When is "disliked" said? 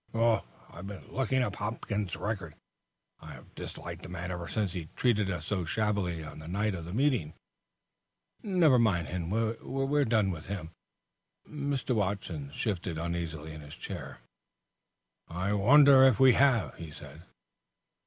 3.53-4.01